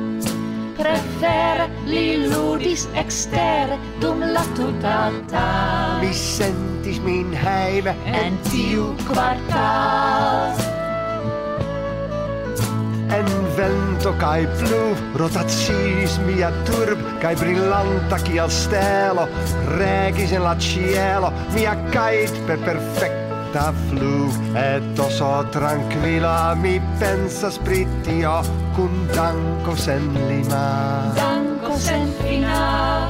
prefere 0.80 1.68
li 1.92 2.30
ludis 2.32 2.88
exter 2.96 3.76
dum 4.00 4.24
la 4.36 4.44
tutanta 4.56 5.46
mi 6.02 6.12
sentis 6.14 7.00
min 7.04 7.36
heime 7.46 7.96
en 8.24 8.40
tiu 8.50 8.92
quartal 9.08 10.68
En 13.20 13.30
vento 13.58 14.12
kai 14.22 14.46
plu 14.60 14.84
rotacis 15.20 16.20
mia 16.28 16.52
turb 16.68 17.02
kaj 17.24 17.34
ki 17.42 18.20
kiel 18.28 18.50
stelo 18.50 19.26
regis 19.80 20.32
en 20.32 20.44
la 20.44 20.56
cielo 20.56 21.34
mia 21.56 21.74
kite 21.92 22.46
per 22.48 22.62
perfekta 22.68 23.29
ta 23.54 23.74
flu 23.90 24.30
et 24.56 25.00
oso 25.00 25.44
tranquilla 25.52 26.54
mi 26.56 26.80
pensas 27.00 27.58
pri 27.58 27.88
tio 28.04 28.42
kun 28.76 29.08
danko 29.16 29.76
sen 29.76 30.14
lima. 30.28 31.14
Danco 31.16 31.78
sen 31.78 32.12
fina 32.22 33.10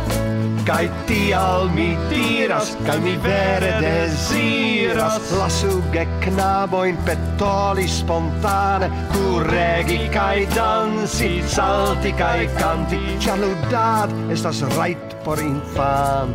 Kai 0.69 0.85
tial 1.07 1.69
mi 1.73 1.97
tiras, 2.09 2.75
kai 2.85 2.99
mi 2.99 3.15
vere 3.17 3.79
desiras. 3.81 5.31
Lasu 5.31 5.81
knabo 6.21 6.83
in 6.83 6.97
petoli 7.03 7.87
spontane 7.87 8.89
Curregi 9.11 10.09
kai 10.13 10.45
dansi, 10.53 11.41
salti 11.41 12.13
kai 12.13 12.47
canti. 12.57 13.17
Cialudad 13.19 14.09
estas 14.29 14.61
right 14.77 15.15
por 15.23 15.39
infan 15.39 16.29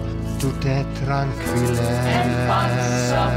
Tutte 0.44 0.84
tranquille. 1.00 1.80
En 1.80 2.46
pazza, 2.46 3.30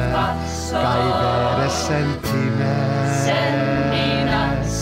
Caivere, 0.71 1.69
senti 1.69 2.37
me. 2.57 3.09
Senti. 3.23 3.87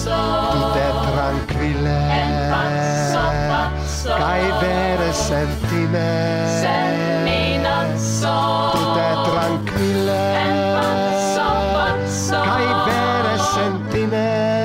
Tutto 0.06 0.74
è 0.74 0.92
tranquille. 1.12 1.96
È 2.10 2.50
pazzo, 2.50 3.20
pazzo. 3.48 4.10
Caivere, 4.16 5.14
senti 5.14 5.88
me. 5.92 6.46
Senti 6.62 7.58
non 7.58 7.98
so. 7.98 8.70
Tutto 8.72 9.00
è 9.00 9.14
tranquille. 9.30 10.34
È 10.34 10.48
pazzo, 10.74 11.42
pazzo. 11.74 12.42
Caivere, 12.42 13.38
senti 13.54 14.06
me. 14.06 14.56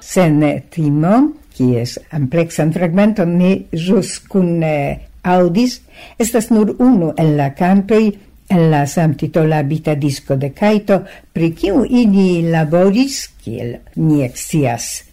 Sen 0.00 0.62
Timo, 0.70 1.32
ki 1.52 1.64
je 1.74 1.82
ampleksan 2.16 2.72
fragmentom, 2.72 3.36
ni 3.36 3.68
žus 3.76 4.18
kun 4.24 4.56
audis 5.22 5.80
estas 6.18 6.50
nur 6.50 6.74
unu 6.78 7.12
el 7.16 7.36
la 7.36 7.52
cantoi 7.54 8.12
en 8.48 8.70
la 8.70 8.86
samtitola 8.86 9.62
bita 9.62 9.94
disco 9.94 10.36
de 10.36 10.50
Kaito, 10.56 11.02
pri 11.32 11.52
kiu 11.52 11.84
ili 11.84 12.48
laboris, 12.50 13.28
kiel 13.42 13.76
ni 13.96 14.22
exias, 14.24 15.04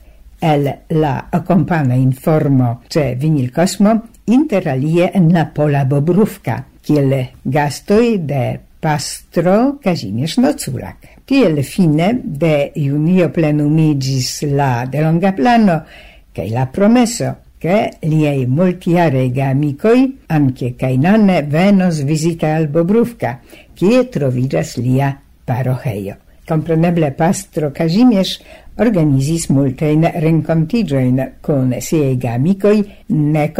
el 0.41 0.69
la 0.95 1.15
accompana 1.31 1.95
informo 1.95 2.81
ce 2.87 3.15
Vinil 3.15 3.51
Cosmo, 3.51 3.95
interalie 4.25 5.11
en 5.13 5.31
la 5.33 5.45
pola 5.53 5.83
bobrufka, 5.85 6.63
kiel 6.81 7.13
gastoi 7.43 8.19
de 8.19 8.59
pastro 8.79 9.79
Kazimierz 9.83 10.37
Noculak. 10.37 11.21
Tiel 11.25 11.63
fine 11.63 12.11
de 12.23 12.71
junio 12.75 13.31
plenumigis 13.33 14.43
la 14.51 14.85
delonga 14.85 15.33
plano, 15.33 15.83
che 16.31 16.47
la 16.49 16.67
promeso, 16.67 17.44
che 17.65 17.97
liei 18.01 18.45
multiarege 18.45 19.41
amicoi 19.41 20.19
anche 20.27 20.75
cainane 20.75 21.41
venos 21.41 22.03
visita 22.03 22.53
al 22.53 22.67
Bobrufka, 22.67 23.39
kie 23.73 24.07
trovidas 24.07 24.75
lia 24.77 25.17
paroheio. 25.43 26.15
Compreneble 26.45 27.09
pastro 27.17 27.71
Kazimierz 27.71 28.37
organizis 28.77 29.47
multein 29.49 30.05
rencontigioin 30.13 31.17
con 31.41 31.73
siaj 31.79 32.27
amicoi 32.35 32.85
ne 33.07 33.51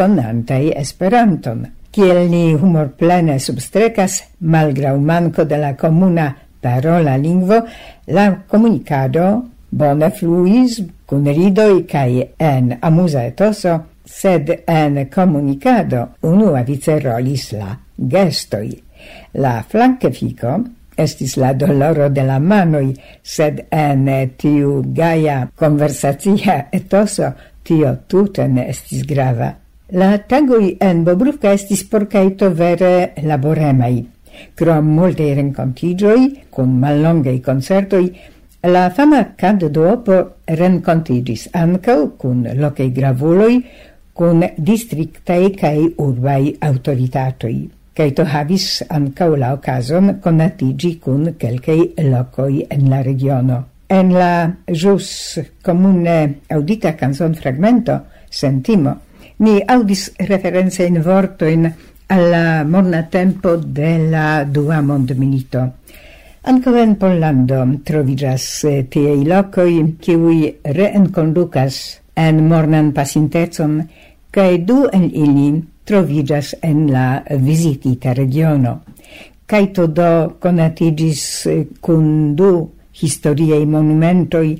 Esperanton. 0.76 1.66
Kiel 1.90 2.30
ni 2.30 2.54
humorplene 2.54 3.40
substrecas, 3.40 4.22
malgrau 4.38 5.00
manco 5.00 5.44
de 5.44 5.56
la 5.56 5.74
comuna 5.74 6.36
parola 6.60 7.16
lingvo, 7.16 7.64
la 8.06 8.44
comunicado 8.46 9.48
bone 9.68 10.10
fluis 10.10 10.84
con 11.06 11.24
ridoi 11.24 11.84
cae 11.86 12.34
en 12.38 12.78
amusa 12.80 13.26
etoso 13.26 13.95
sed 14.06 14.62
en 14.66 15.08
comunicado 15.12 16.08
unua 16.22 16.62
vice 16.62 16.98
rolis 17.00 17.52
la 17.52 17.76
gestoi. 17.96 18.72
La 19.34 19.60
flancefico 19.68 20.56
estis 20.96 21.36
la 21.36 21.52
doloro 21.52 22.08
de 22.08 22.24
la 22.24 22.38
manoi, 22.40 22.94
sed 23.22 23.66
en 23.70 24.08
tiu 24.38 24.80
gaia 24.96 25.44
conversatia 25.54 26.68
etoso 26.72 27.34
tio 27.62 27.92
tute 28.08 28.46
ne 28.48 28.68
estis 28.70 29.04
grava. 29.04 29.52
La 29.92 30.16
tagoi 30.18 30.76
en 30.82 31.04
Bobruvka 31.04 31.52
estis 31.54 31.84
porcaito 31.86 32.50
vere 32.50 33.12
laboremai. 33.22 34.06
Crom 34.54 34.88
multei 34.96 35.34
rencontigioi, 35.34 36.46
cum 36.50 36.78
mallongei 36.80 37.40
concertoi, 37.40 38.10
la 38.66 38.90
fama 38.90 39.22
cad 39.38 39.62
duopo 39.70 40.16
rencontigis 40.46 41.46
ancau 41.54 42.16
cun 42.18 42.42
locei 42.58 42.90
gravuloi, 42.92 43.60
kun 44.16 44.42
distriktaj 44.56 45.44
kai 45.60 45.80
urbai 46.00 46.56
autoritatoi 46.60 47.58
kai 47.96 48.10
to 48.12 48.24
havis 48.24 48.82
ancau 48.96 49.36
la 49.36 49.54
okazon 49.56 50.20
conatigi 50.20 50.98
cun 51.00 51.34
quelcei 51.40 51.94
locoi 52.12 52.66
en 52.68 52.90
la 52.90 53.00
regiono. 53.02 53.64
En 53.88 54.12
la 54.12 54.50
jus 54.68 55.38
comune 55.62 56.42
audita 56.50 56.92
canzon 56.92 57.34
fragmento 57.34 58.00
Sentimo 58.30 58.92
ni 59.38 59.60
audis 59.62 60.08
aŭdis 60.10 60.28
referencajn 60.28 61.02
vortojn 61.02 61.68
alla 62.08 62.64
monna 62.64 63.02
tempo 63.10 63.56
de 63.56 63.90
la 64.10 64.44
dua 64.44 64.80
mondmilito. 64.82 65.62
Anco 66.42 66.74
en 66.76 66.94
Pollando 66.96 67.64
trovigas 67.84 68.64
tiei 68.90 69.24
locoi, 69.24 69.96
kiwi 70.00 70.38
reenconducas 70.64 72.00
en 72.16 72.42
mornan 72.48 72.92
pasintecon, 72.96 73.80
cae 74.32 74.58
du 74.58 74.86
en 74.92 75.06
ilin 75.06 75.62
trovigas 75.86 76.54
en 76.62 76.86
la 76.92 77.22
visitita 77.30 78.14
regiono. 78.14 78.80
Cae 79.46 79.70
todo 79.70 80.36
conatigis 80.42 81.22
eh, 81.46 81.64
cun 81.80 82.34
du 82.36 82.50
historiei 82.96 83.66
monumentoi 83.66 84.56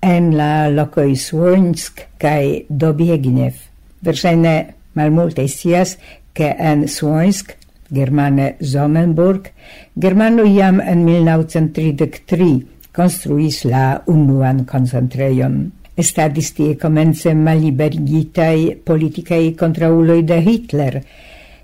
en 0.00 0.30
la 0.36 0.70
locoi 0.72 1.14
Svornsk 1.16 2.06
cae 2.18 2.64
Dobiegnev. 2.68 3.54
Versaine 4.00 4.54
malmulte 4.96 5.44
sias 5.48 5.98
che 6.32 6.54
en 6.56 6.88
Svornsk 6.88 7.58
germane 7.92 8.56
Zomenburg, 8.62 9.50
germano 9.94 10.44
iam 10.46 10.80
en 10.80 11.04
1933 11.04 12.62
construis 12.94 13.64
la 13.64 14.00
unuan 14.06 14.64
concentreion. 14.64 15.70
Estadis 15.96 16.52
tie 16.54 16.76
comence 16.76 17.34
maliberigitai 17.34 18.76
politicae 18.84 19.54
contrauloi 19.58 20.22
de 20.24 20.38
Hitler, 20.40 21.00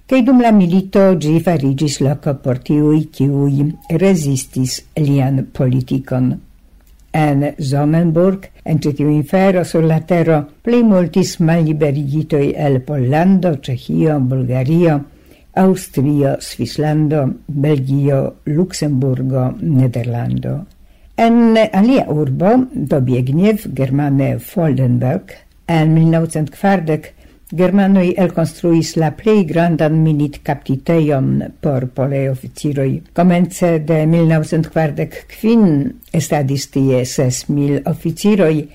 cae 0.06 0.22
dum 0.22 0.42
la 0.42 0.52
milito 0.52 1.04
gi 1.18 1.38
farigis 1.40 2.00
loco 2.00 2.34
por 2.42 2.58
tiui 2.58 3.08
ciui 3.10 3.70
resistis 4.02 4.82
lian 4.98 5.46
politicon. 5.52 6.34
En 7.16 7.54
Sonnenburg, 7.58 8.50
en 8.62 8.78
citiu 8.82 9.08
infero 9.08 9.64
sur 9.64 9.86
la 9.88 10.02
tero, 10.04 10.42
plei 10.62 10.82
multis 10.84 11.38
maliberigitoi 11.40 12.52
el 12.52 12.82
Pollando, 12.84 13.56
Cehio, 13.62 14.20
Bulgario, 14.20 15.00
Austrio, 15.54 16.36
Svislando, 16.40 17.24
Belgio, 17.46 18.36
Luxemburgo, 18.44 19.54
Nederlando. 19.60 20.66
En 21.16 21.56
alia 21.72 22.04
urbo, 22.12 22.66
Dobiegniew, 22.72 23.70
germane 23.74 24.38
Foldenberg, 24.38 25.32
en 25.66 25.94
1940 25.94 27.14
germanoi 27.56 28.10
elkonstruis 28.18 28.96
la 28.98 29.12
plei 29.16 29.44
grandan 29.46 29.96
minit 30.02 30.40
captiteion 30.42 31.44
por 31.62 31.86
pole 31.94 32.26
officiroi. 32.30 33.02
Comence 33.14 33.78
de 33.86 34.02
1940 34.06 35.06
kvin 35.30 35.64
estadis 36.12 36.68
tie 36.74 37.04
ses 37.04 37.46
mil 37.48 37.80
oficiroj 37.86 38.66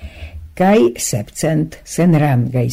700 0.56 0.98
sepcent 0.98 1.78
senrangaj. 1.84 2.70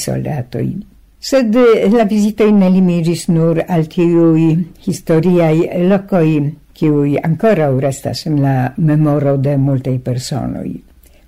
Sed 1.18 1.56
la 1.92 2.04
vizitoj 2.06 2.50
ne 2.52 2.70
limiris 2.70 3.26
nur 3.28 3.60
al 3.66 3.86
tiui 3.90 4.48
historiai 4.86 5.84
locoi 5.88 6.38
qui 6.78 7.18
ancora 7.18 7.70
restas 7.80 8.26
in 8.26 8.40
la 8.40 8.72
memoro 8.76 9.36
de 9.36 9.56
multaj 9.56 9.98
personoi. 9.98 10.76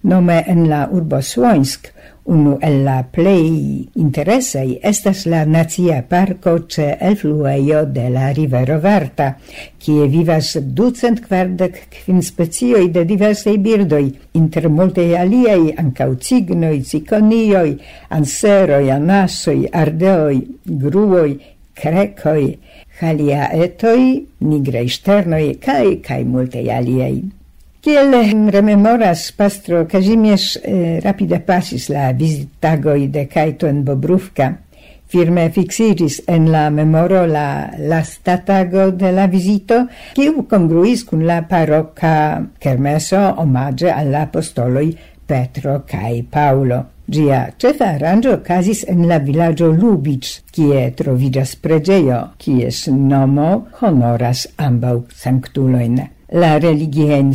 Nome 0.03 0.45
en 0.47 0.69
la 0.69 0.87
urbo 0.93 1.21
Słońsk 1.21 1.91
unu 2.25 2.59
el 2.63 2.85
la 2.85 3.03
plei 3.03 3.89
interesaj 3.99 4.77
estas 4.91 5.25
la 5.27 5.43
nacia 5.45 5.99
parko 6.09 6.55
ĉe 6.73 6.87
elfluejo 7.09 7.83
de 7.97 8.07
la 8.15 8.31
rivero 8.33 8.79
Varta, 8.81 9.33
kie 9.83 10.07
vivas 10.09 10.55
ducent 10.63 11.21
kvardek 11.27 11.81
kvin 11.97 12.23
specioj 12.23 12.87
de 12.95 13.05
diversei 13.05 13.59
birdoi, 13.59 14.07
inter 14.39 14.69
multaj 14.71 15.15
aliei 15.19 15.75
ancau 15.77 16.15
cignoi, 16.15 16.83
ciconioi, 16.85 17.79
anseroi, 18.11 18.91
anasoi, 18.91 19.65
ardeoi, 19.83 20.45
gruoi, 20.65 21.35
krekoi, 21.81 22.47
halia 23.01 23.51
etoi, 23.57 24.27
nigrei 24.45 24.88
sternoi, 24.88 25.55
cae, 25.62 25.99
cae 26.05 26.25
multei 26.25 26.69
aliei. 26.71 27.23
Kiel 27.81 28.12
rememoras 28.53 29.31
pastro 29.33 29.87
Kazimierz, 29.88 30.59
eh, 30.62 30.99
rapide 31.01 31.40
pasis 31.40 31.88
la 31.88 32.11
visitagoi 32.12 33.09
de 33.09 33.25
Kaito 33.25 33.66
en 33.66 33.81
Bobrówka, 33.85 34.51
firme 35.11 35.49
fixiris 35.51 36.21
en 36.29 36.51
la 36.53 36.69
memoro 36.71 37.25
la 37.27 37.71
lasta 37.79 38.37
tago 38.45 38.90
de 38.93 39.11
la 39.16 39.27
visito, 39.27 39.87
kiu 40.14 40.45
congruis 40.51 41.07
cun 41.09 41.25
la 41.27 41.40
paroca 41.49 42.12
kermeso 42.61 43.23
omage 43.43 43.90
alla 43.90 44.27
apostoloi 44.29 44.93
Petro 45.31 45.85
cae 45.87 46.25
Paolo. 46.25 46.85
Gia 47.07 47.53
cefa 47.57 47.93
arrangio 47.95 48.40
casis 48.43 48.85
en 48.88 49.05
la 49.07 49.21
villaggio 49.23 49.69
Lubic, 49.71 50.27
kie 50.51 50.88
troviĝas 50.99 51.53
pregeio, 51.62 52.19
kies 52.38 52.88
nomo 52.90 53.51
honoras 53.79 54.49
ambau 54.59 55.05
sanctuloin. 55.14 56.01
La 56.35 56.59
religiajn 56.59 57.31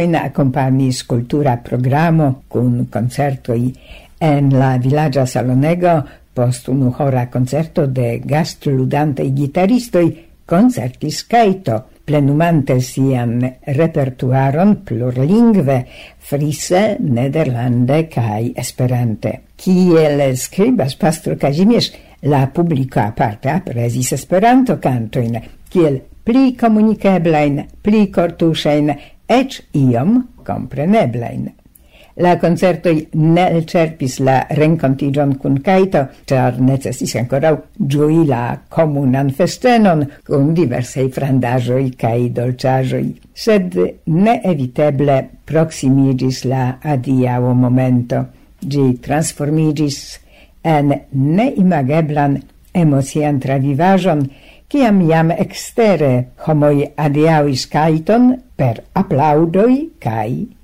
in 0.00 0.16
accompagnis 0.16 1.04
cultura 1.04 1.56
programo 1.56 2.42
cun 2.48 2.86
concertoi 2.90 3.72
en 4.20 4.50
la 4.58 4.78
villaggia 4.78 5.26
salonego 5.26 6.02
post 6.34 6.68
unuhora 6.68 7.28
concerto 7.30 7.86
de 7.86 8.20
gastludantoj 8.24 9.28
gitaristoi 9.36 10.26
concertis 10.46 11.24
caito 11.24 11.82
plenumante 12.10 12.80
sian 12.82 13.38
repertuaron 13.70 14.80
plurlingve, 14.82 15.76
frise, 16.18 16.96
nederlande 16.98 18.00
kaj 18.10 18.50
esperante. 18.58 19.34
Kiel 19.54 20.24
skribas 20.34 20.96
pastro 20.98 21.36
Kazimierz, 21.38 21.92
la 22.26 22.48
publica 22.50 23.06
aparte 23.12 23.52
apresis 23.54 24.10
esperanto 24.18 24.80
cantoin, 24.82 25.38
kiel 25.70 26.00
pli 26.26 26.56
comunicablein, 26.58 27.62
pli 27.78 28.08
cortusein, 28.10 28.90
ec 29.30 29.60
iom 29.78 30.18
compreneblein. 30.42 31.59
La 32.20 32.34
concertoi 32.36 33.06
ne 33.16 33.62
cerpis 33.64 34.18
la 34.20 34.42
rencontigion 34.52 35.30
cun 35.40 35.54
Caito, 35.64 36.02
char 36.28 36.58
necessis 36.60 37.14
ancora 37.16 37.54
giui 37.78 38.26
la 38.28 38.58
comunan 38.68 39.30
festenon 39.32 40.04
cun 40.26 40.50
diversei 40.52 41.08
frandagioi 41.08 41.94
cae 41.96 42.28
dolciagioi. 42.36 43.08
Sed 43.32 43.78
ne 44.04 44.36
eviteble 44.52 45.16
proximigis 45.48 46.44
la 46.44 46.76
adiao 46.82 47.54
momento. 47.54 48.26
Gi 48.60 49.00
transformigis 49.00 50.20
en 50.60 50.92
neimageblan 51.16 52.36
emocian 52.76 53.40
travivajon, 53.40 54.26
ciam 54.68 55.00
iam 55.08 55.32
extere 55.32 56.14
homoi 56.44 56.84
adiauis 57.00 57.64
Caiton 57.72 58.34
per 58.60 58.84
applaudoi 58.92 59.86
cae 59.98 60.59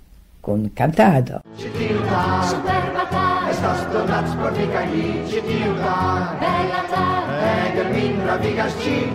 con 0.47 0.71
cantado. 0.73 1.41
Citilda, 1.57 2.41
superba 2.43 3.49
è 3.49 3.53
stato 3.53 4.07
sportica 4.29 4.81
lì, 4.83 5.27
Citilda, 5.27 6.37
bella 6.39 6.83
te, 6.89 7.67
Egelmin, 7.67 8.25
ravigasci, 8.25 9.11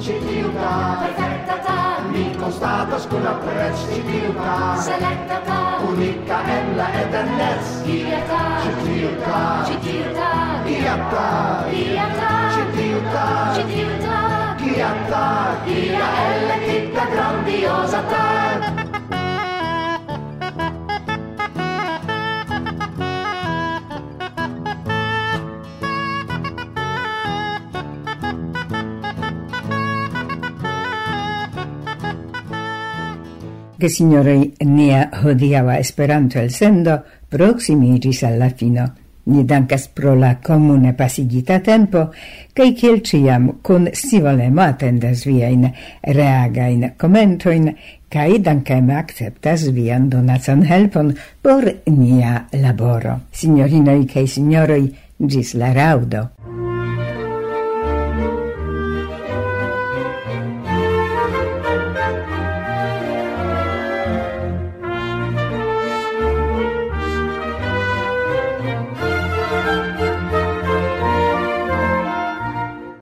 ta, 0.54 0.98
perfetta 1.00 1.54
te, 1.54 2.10
mi 2.10 2.36
constata 2.36 3.00
scuola 3.00 3.32
prezz, 3.46 3.80
Citilda, 3.94 4.76
selecta 4.76 5.38
ta, 5.46 5.78
unica 5.88 6.38
ella 6.46 6.92
ed 7.00 7.14
ennez, 7.14 7.82
dieta, 7.84 8.42
Citilda, 8.64 9.64
Citilda, 9.68 10.30
dieta, 10.66 11.08
ta, 11.12 11.66
Citilda, 12.52 13.54
Citilda, 13.56 14.56
ta, 15.08 15.56
dia, 15.64 16.08
ella, 16.36 16.56
titta 16.66 17.06
grandiosa 17.06 18.02
te, 18.02 18.71
che 33.82 33.88
Gesinjoroj, 33.88 34.52
nia 34.60 35.10
hodiava 35.24 35.80
esperanto 35.80 36.38
el 36.38 36.52
sendo 36.52 37.04
al 37.32 38.38
la 38.38 38.50
fino. 38.50 38.94
Ni 39.24 39.44
dankas 39.44 39.88
pro 39.88 40.16
la 40.16 40.38
comune 40.40 40.94
pasigita 40.94 41.60
tempo, 41.60 42.12
cae 42.54 42.76
ciel 42.76 43.02
ciam 43.02 43.60
ĉiam 43.62 43.90
si 43.94 44.20
volemo 44.20 44.62
attendas 44.62 45.26
viain 45.26 45.72
reagain 46.02 46.94
commentoin, 46.98 47.76
cae 48.10 48.40
dankeme 48.40 48.96
acceptas 48.96 49.70
vian 49.72 50.10
donacan 50.10 50.64
helpon 50.64 51.16
por 51.42 51.64
nia 51.86 52.48
laboro. 52.52 53.20
Signorinoi 53.32 54.06
cae 54.06 54.28
signoroi, 54.28 54.92
gis 55.18 55.54
la 55.54 55.74
raudo. 55.74 56.30